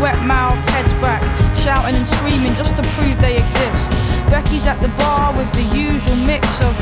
[0.00, 1.22] wet mouth, heads back,
[1.58, 3.90] shouting and screaming just to prove they exist.
[4.30, 6.74] Becky's at the bar with the usual mix of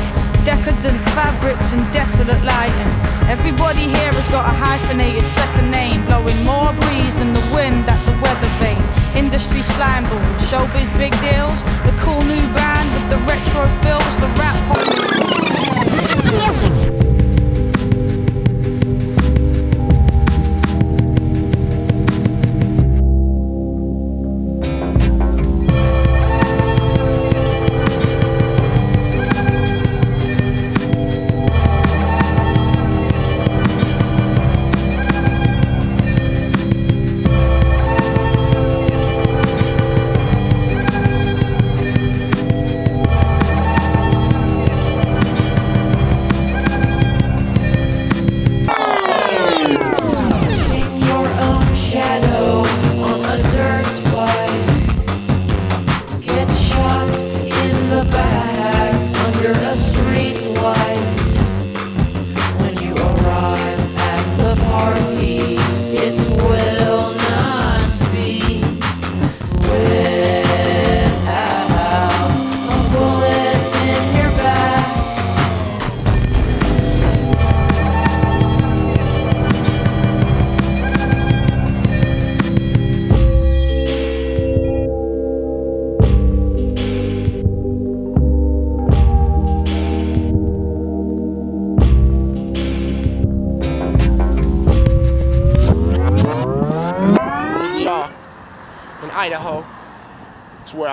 [0.45, 2.91] decadent fabrics and desolate lighting.
[3.27, 7.99] Everybody here has got a hyphenated second name, blowing more breeze than the wind at
[8.05, 8.81] the weather vane.
[9.15, 14.29] Industry slime balls, showbiz big deals, the cool new band with the retro feels, the
[14.39, 14.57] rap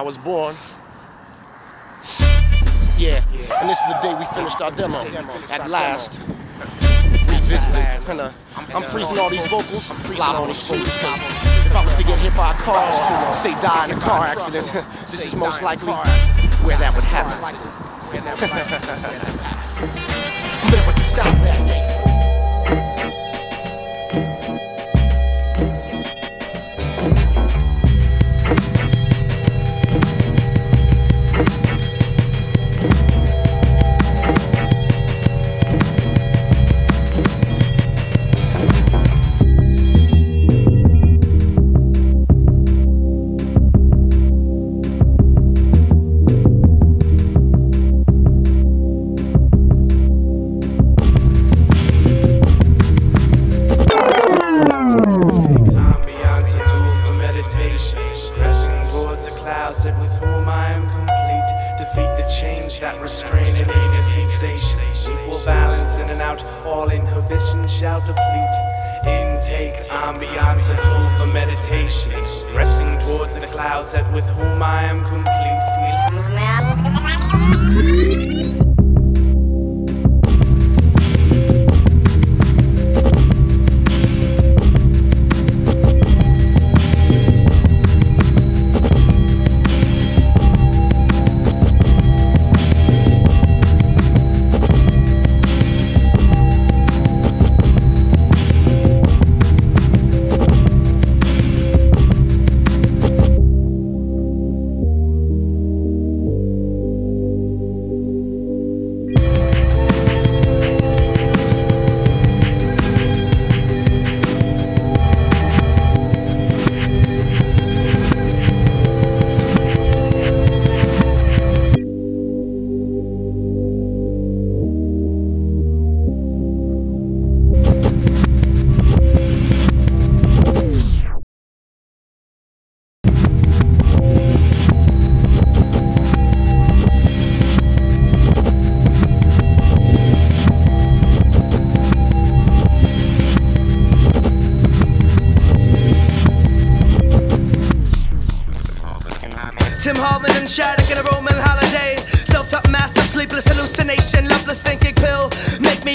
[0.04, 0.54] was born.
[2.98, 3.24] Yeah,
[3.60, 5.00] and this is the day we finished our demo.
[5.50, 6.20] At last,
[7.28, 8.06] revisited.
[8.06, 8.34] Kinda,
[8.74, 10.62] I'm freezing all these vocals, live on these.
[10.68, 10.78] 'cause
[11.66, 14.66] If I was to get hit by a car, say die in a car accident,
[15.00, 15.92] this is most likely
[16.62, 17.40] where that would happen.
[20.70, 21.83] There were two styles that day.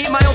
[0.08, 0.29] My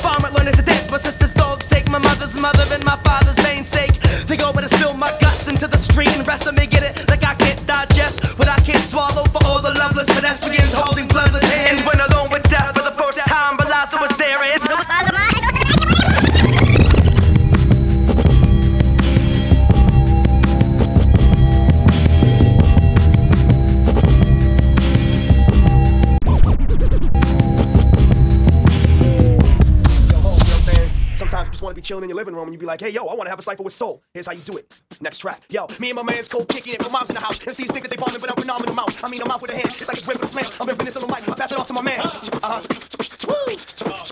[31.85, 33.39] chilling in your living room and you be like, hey, yo, I want to have
[33.39, 34.01] a cipher with soul.
[34.13, 34.81] Here's how you do it.
[35.01, 35.41] Next track.
[35.49, 36.81] Yo, me and my man's cold kicking it.
[36.81, 37.37] My mom's in the house.
[37.39, 39.03] MCs think that they bombing, but I'm phenomenal mouth.
[39.03, 39.67] I mean, I'm out with a hand.
[39.67, 40.45] It's like a grip with a slam.
[40.59, 41.29] I'm ripping this on the mic.
[41.29, 41.99] I pass it off to my man.
[41.99, 42.61] Uh-huh.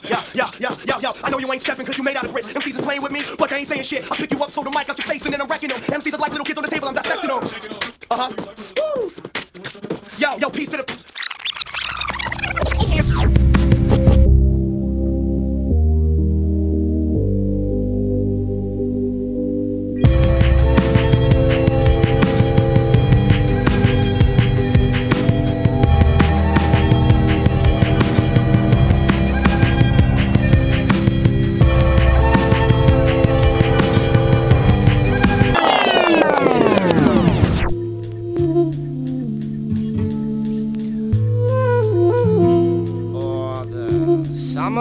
[0.08, 1.12] Yeah, yeah, yeah, yeah, yeah.
[1.24, 2.46] I know you ain't stepping because you made out of grit.
[2.46, 4.12] MCs is playing with me, but I ain't saying shit.
[4.12, 5.80] I pick you up, throw the mic out your face, and then I'm wrecking them.
[5.82, 6.90] MCs are like little kids on the table.
[6.90, 7.44] I'm dissecting them.
[8.12, 8.30] Uh-huh.
[8.78, 9.12] Woo.
[10.20, 11.23] Yo, yo, peace to the.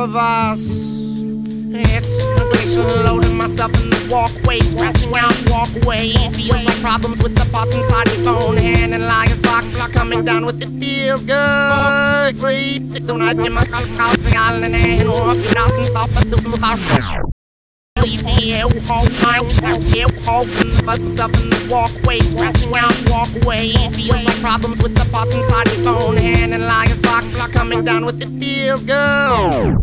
[0.03, 0.61] Of us.
[1.75, 6.13] It's glacial loading myself in the walkway, scratching out walkway.
[6.35, 8.57] Feels like problems with the parts inside the phone.
[8.57, 12.37] Hand and liars block, block coming down with it feels good.
[12.37, 14.75] Sleep, don't get my calls, island and
[15.79, 16.81] and stop, but do some about
[18.03, 19.07] Leave here, all
[19.93, 23.71] here, all the bus up in the walkway, scratching out walkway.
[23.93, 26.17] Feels like problems with the parts inside the phone.
[26.17, 29.83] Hand and liars block, block coming down with it feels good.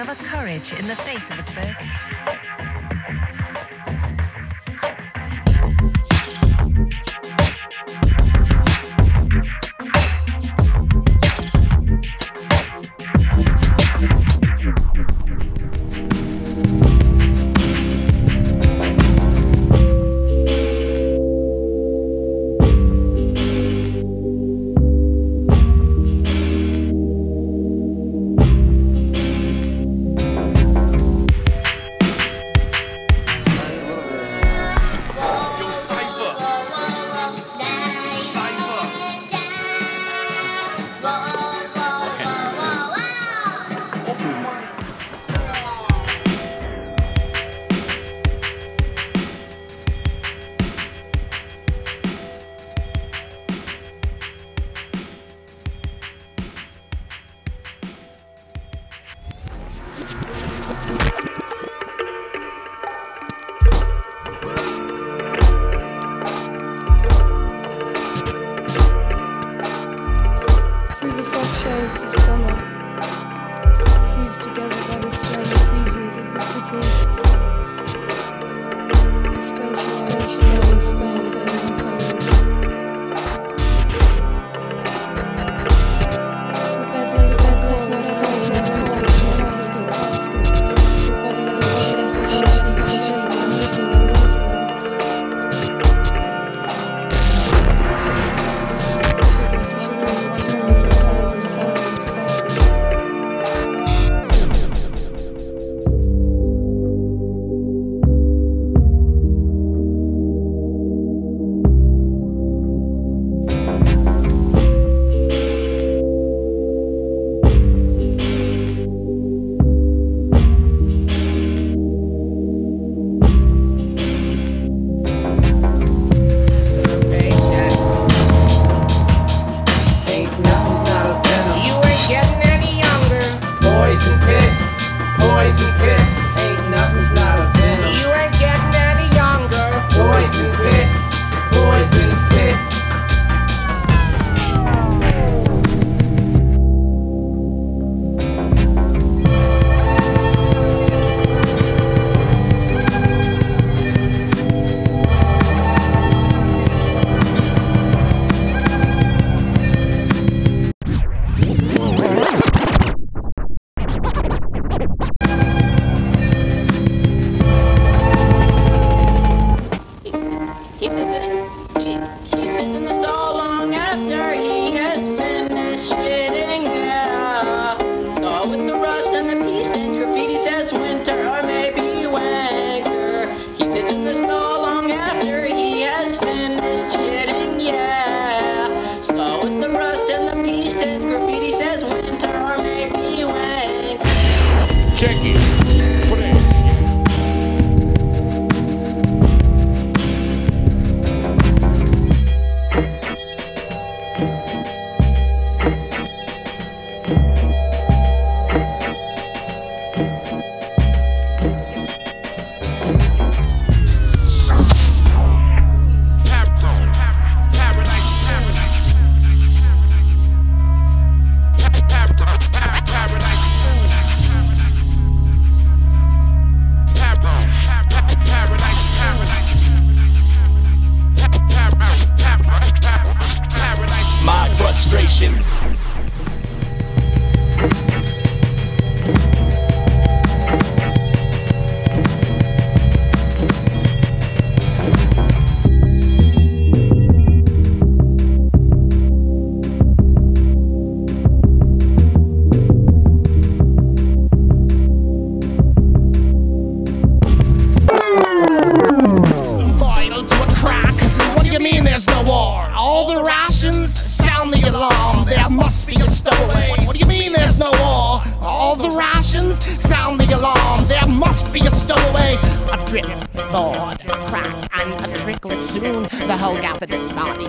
[0.00, 2.39] discover courage in the face of adversity?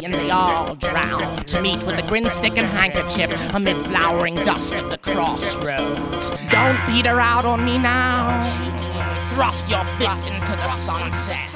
[0.04, 4.74] and they all drown to meet with a grin stick and handkerchief amid flowering dust
[4.74, 6.32] at the crossroads.
[6.50, 8.42] Don't beat her out on me now.
[9.34, 11.48] Thrust your fist into the sunset.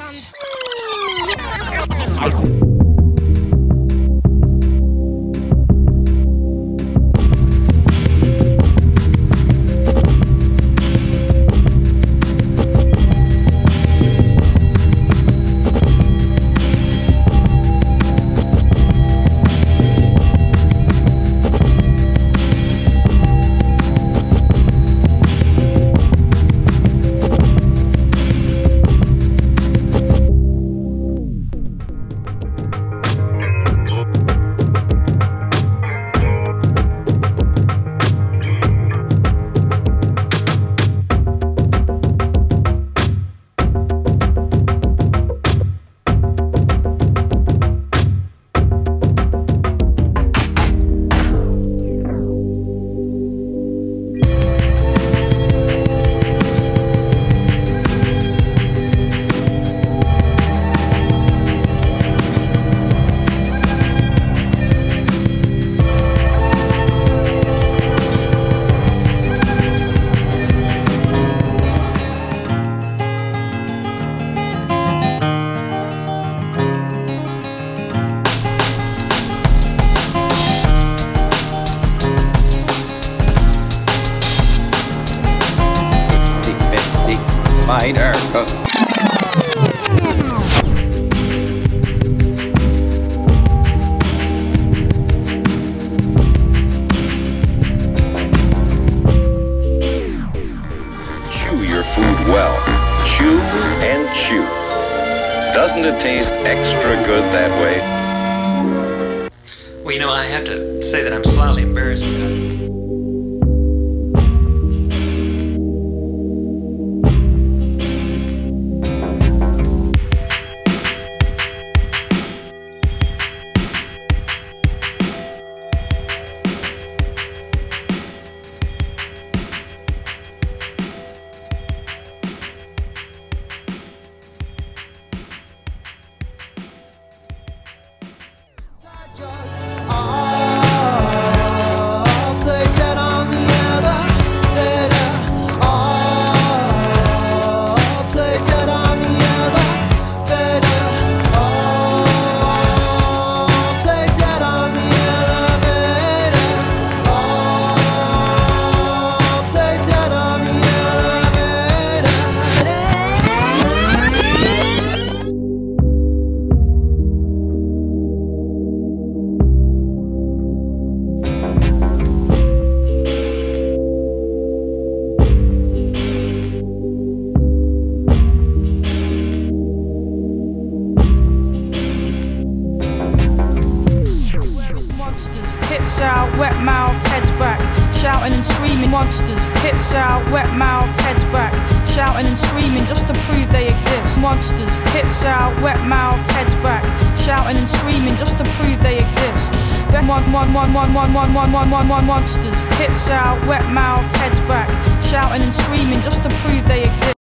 [200.36, 202.60] one one one one one one one one one monsters.
[202.76, 204.68] Tits out, wet mouth, heads back,
[205.02, 207.16] shouting and screaming just to prove they exist.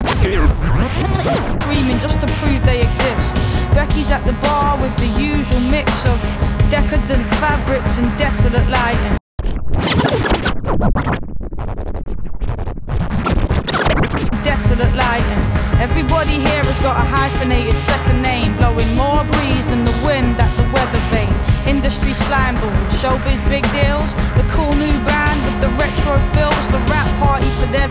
[1.63, 3.35] Screaming just to prove they exist.
[3.73, 6.19] Becky's at the bar with the usual mix of
[6.75, 9.17] decadent fabrics and desolate lighting.
[14.43, 15.43] Desolate lighting.
[15.79, 20.51] Everybody here has got a hyphenated second name, blowing more breeze than the wind at
[20.57, 21.34] the weather vane.
[21.67, 26.79] Industry slime balls, showbiz big deals, the cool new band with the retro fills, the
[26.91, 27.89] rap party for their.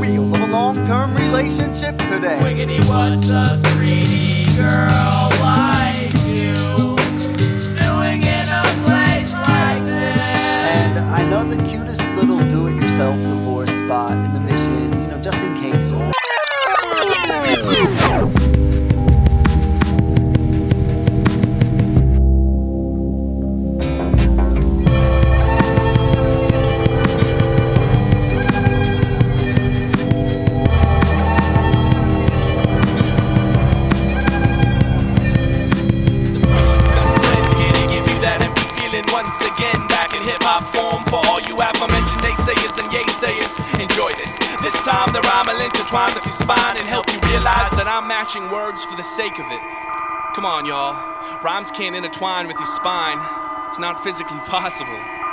[0.00, 2.38] Wheel of a long-term relationship today?
[2.42, 5.85] Wiggity, what's a 3D girl like
[42.76, 43.80] naysayers and yaysayers.
[43.80, 44.38] Enjoy this.
[44.62, 48.08] This time the rhyme will intertwine with your spine and help you realize that I'm
[48.08, 49.60] matching words for the sake of it.
[50.34, 50.94] Come on, y'all.
[51.42, 53.18] Rhymes can't intertwine with your spine.
[53.68, 55.25] It's not physically possible.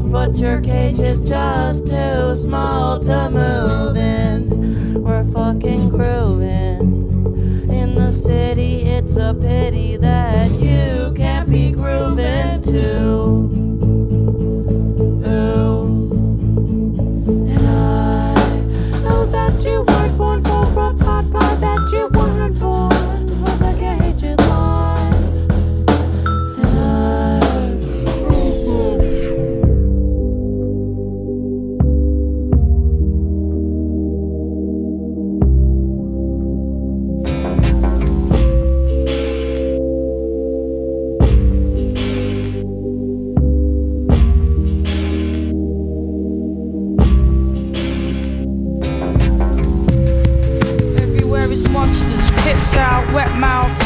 [0.00, 5.02] Soft, but your cage is just too small to move in.
[5.02, 7.68] We're fucking grooving.
[7.70, 9.89] In the city, it's a pity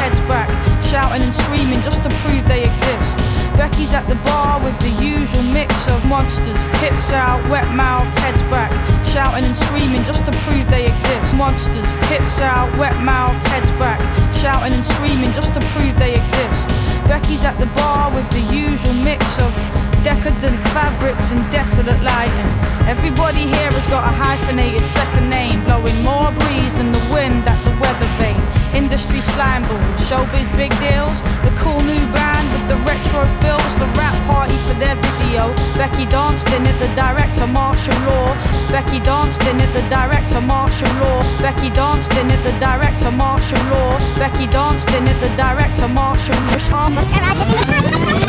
[0.05, 0.53] heads back,
[0.85, 3.17] shouting and screaming just to prove they exist.
[3.57, 8.45] Becky's at the bar with the usual mix of monsters, tits out, wet mouth, heads
[8.53, 8.69] back,
[9.09, 11.29] shouting and screaming just to prove they exist.
[11.41, 13.97] Monsters, tits out, wet mouth, heads back,
[14.37, 16.69] shouting and screaming just to prove they exist.
[17.09, 19.57] Becky's at the bar with the usual mix of
[20.05, 22.51] decadent fabrics and desolate lighting.
[22.85, 27.57] Everybody here has got a hyphenated second name, blowing more breeze than the wind at
[27.65, 28.64] the weather vane.
[28.75, 31.15] Industry slime balls, showbiz big deals,
[31.47, 35.47] the cool new band with the retro fills, the rap party for their video.
[35.79, 38.35] Becky danced in it, the director Marshall Law.
[38.71, 41.23] Becky danced in it, the director Marshall Law.
[41.41, 43.97] Becky danced in it, the director Marshall Law.
[44.19, 46.35] Becky danced in it, the director Marshall
[46.71, 48.24] Law.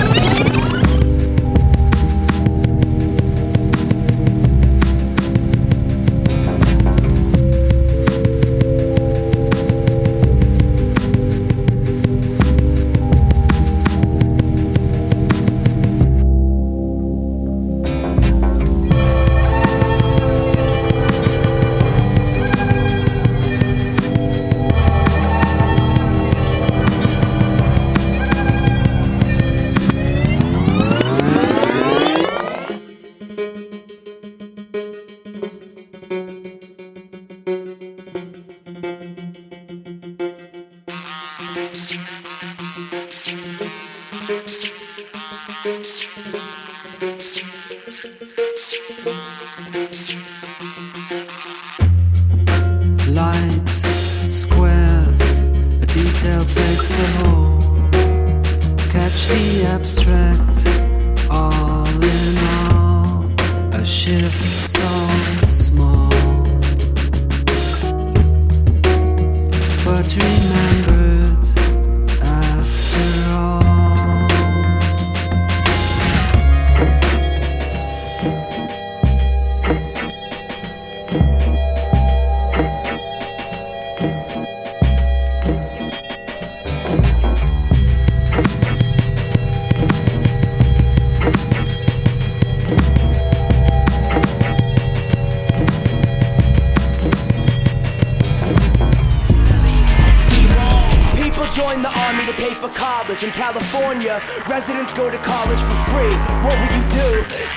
[101.56, 103.24] Join the army to pay for college.
[103.24, 106.16] In California, residents go to college for free.
[106.44, 107.10] What will you do?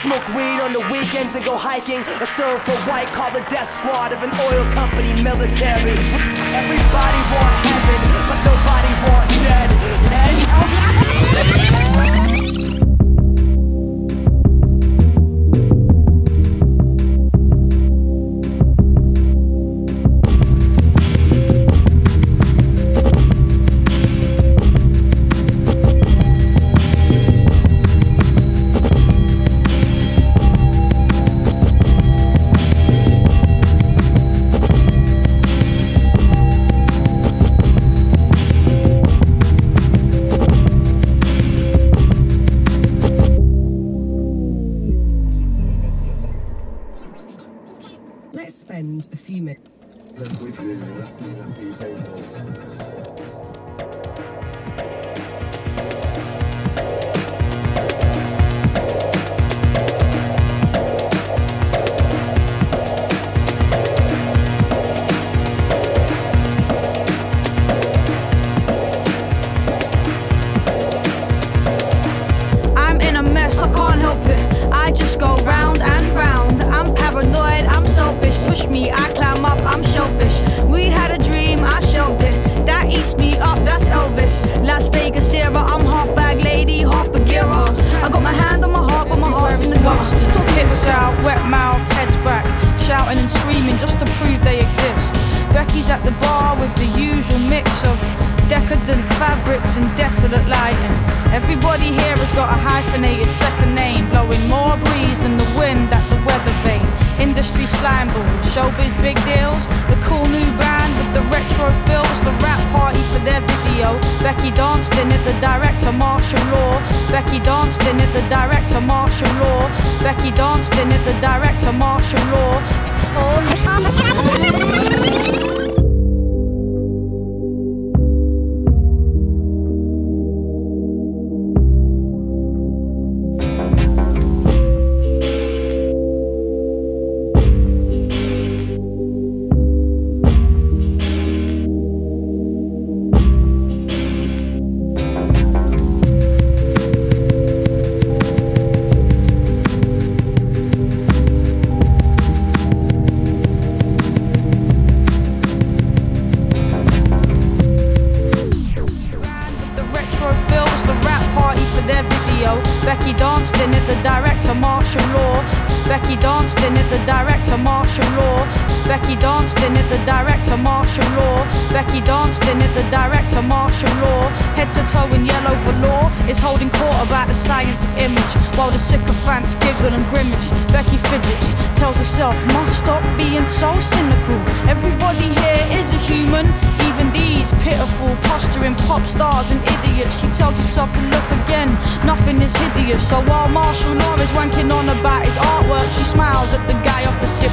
[0.06, 2.00] Smoke weed on the weekends and go hiking?
[2.22, 5.98] Or serve the white collar death squad of an oil company military?
[6.54, 8.00] Everybody want heaven,
[8.30, 9.68] but nobody want dead.
[10.14, 10.67] And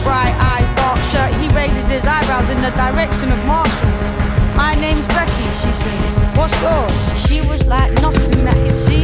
[0.05, 1.33] bright eyes, dark shirt.
[1.41, 3.89] He raises his eyebrows in the direction of Marshall.
[4.55, 6.37] My name's Becky, she says.
[6.37, 7.27] What's yours?
[7.27, 8.94] She was like nothing that he'd seen.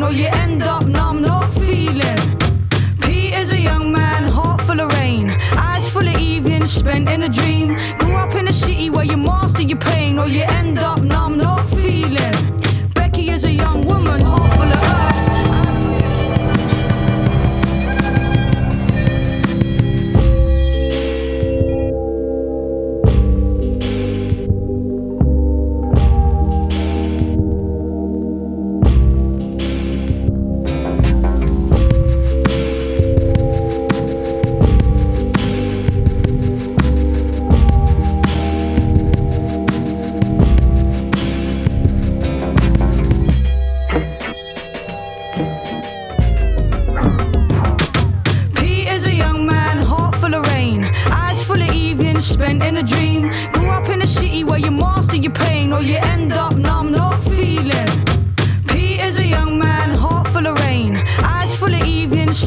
[0.00, 0.49] know you ain't.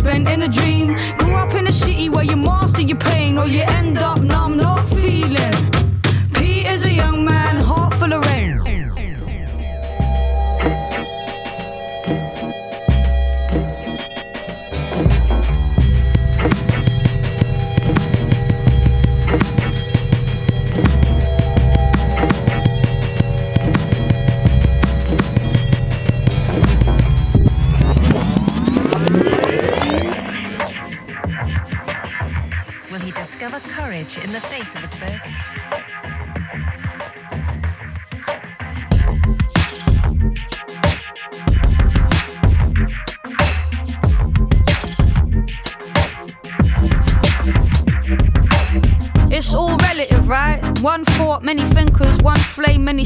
[0.04, 0.88] spent in a dream.
[1.18, 4.58] Grew up in a city where you master your pain, or you end up numb,
[4.58, 5.23] no fear.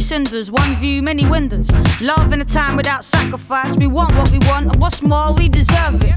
[0.08, 1.70] cinders, one view, many windows.
[2.00, 3.76] Love in a time without sacrifice.
[3.76, 6.16] We want what we want, and what's more, we deserve it.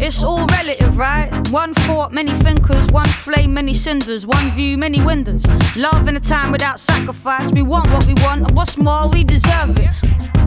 [0.00, 1.30] It's all relative, right?
[1.50, 5.46] One thought, many thinkers, one flame, many cinders, one view, many windows.
[5.76, 7.52] Love in a time without sacrifice.
[7.52, 9.90] We want what we want, and what's more, we deserve it.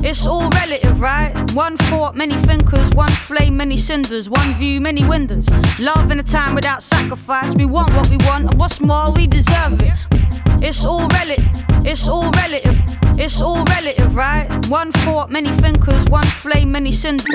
[0.04, 1.32] It's all relative, right?
[1.54, 5.48] One thought, many thinkers, one flame, many cinders, one view, many windows.
[5.80, 7.56] Love in a time without sacrifice.
[7.56, 10.25] We want what we want, and what's more, we deserve it.
[10.62, 11.48] It's all relative.
[11.86, 12.80] It's all relative.
[13.20, 14.48] It's all relative, right?
[14.68, 17.26] One thought, many thinkers, one flame, many cinders.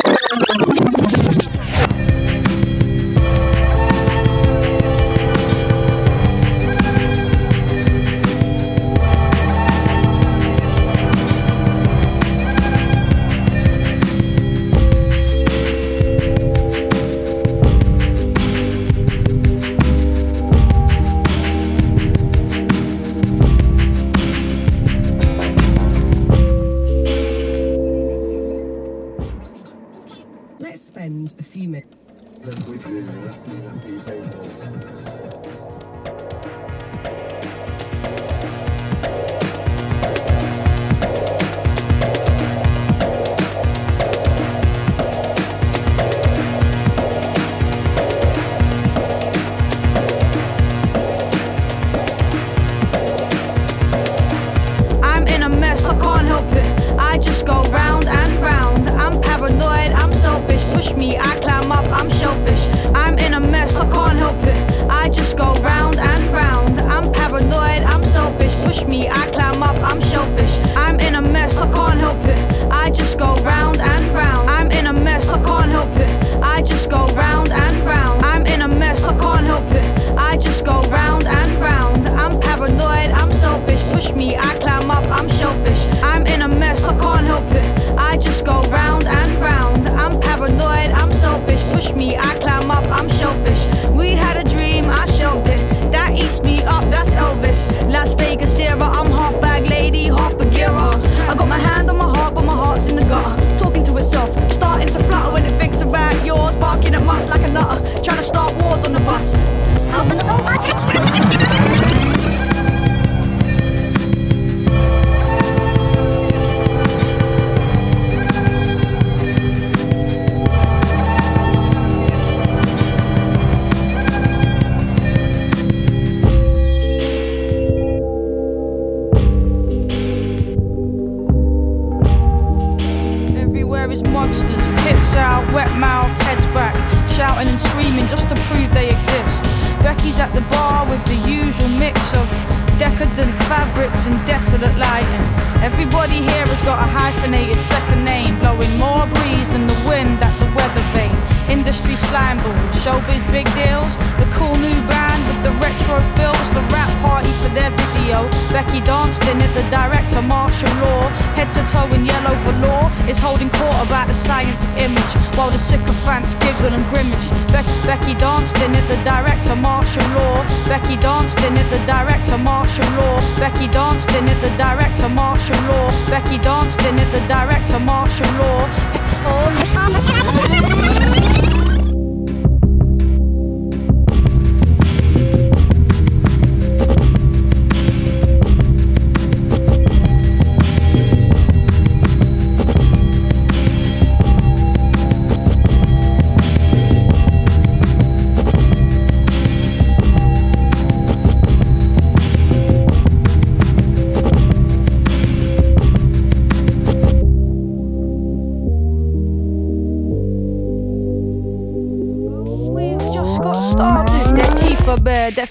[169.50, 170.68] Director Marshall Law.
[170.68, 173.20] Becky danced in it, the director Marshall Law.
[173.40, 175.90] Becky danced in it, the director Marshall Law.
[176.08, 178.68] Becky danced in it, the director Marshall Law.
[179.22, 180.99] Oh,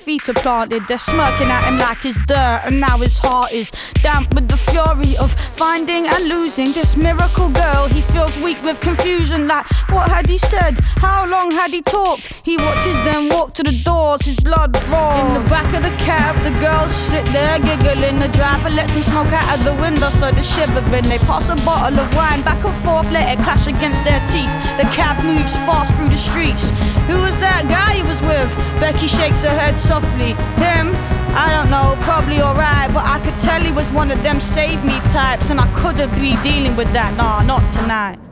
[0.10, 0.82] feet are planted.
[0.88, 3.70] They're smirking at him like he's dirt, and now his heart is
[4.01, 7.88] damp with the fury of finding and losing this miracle girl.
[7.88, 10.80] He feels weak with confusion, like what had he said?
[11.05, 12.34] How long had he talked?
[12.41, 15.14] He watches them walk to the doors, his blood raw.
[15.22, 18.18] In the back of the cab, the girls sit there giggling.
[18.18, 21.07] The driver lets them smoke out of the window, so they're shivering.
[21.07, 24.53] They pass a bottle of wine back and forth, let it clash against their teeth.
[24.82, 26.66] The cab moves fast through the streets.
[27.05, 28.49] Who was that guy he was with?
[28.82, 30.09] Becky shakes her head softly.
[30.18, 30.91] Him?
[31.36, 34.84] I don't know, probably alright, but I could tell he was one of them save
[34.84, 37.16] me types, and I couldn't be dealing with that.
[37.16, 38.28] Nah, not tonight.